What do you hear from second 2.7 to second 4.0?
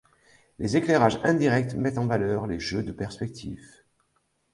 de perspective.